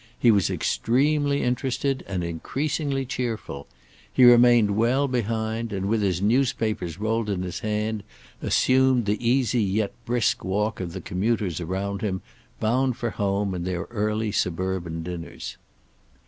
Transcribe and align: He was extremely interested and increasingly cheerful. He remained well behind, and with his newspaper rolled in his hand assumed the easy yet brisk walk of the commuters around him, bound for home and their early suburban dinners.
He 0.17 0.31
was 0.31 0.49
extremely 0.49 1.43
interested 1.43 2.03
and 2.07 2.23
increasingly 2.23 3.05
cheerful. 3.05 3.67
He 4.11 4.23
remained 4.23 4.75
well 4.75 5.07
behind, 5.07 5.71
and 5.71 5.85
with 5.85 6.01
his 6.01 6.23
newspaper 6.23 6.87
rolled 6.97 7.29
in 7.29 7.43
his 7.43 7.59
hand 7.59 8.01
assumed 8.41 9.05
the 9.05 9.23
easy 9.23 9.61
yet 9.61 9.93
brisk 10.05 10.43
walk 10.43 10.79
of 10.79 10.93
the 10.93 11.01
commuters 11.01 11.61
around 11.61 12.01
him, 12.01 12.23
bound 12.59 12.97
for 12.97 13.11
home 13.11 13.53
and 13.53 13.63
their 13.63 13.83
early 13.91 14.31
suburban 14.31 15.03
dinners. 15.03 15.57